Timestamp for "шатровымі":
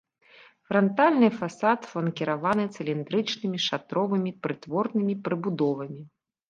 3.69-4.31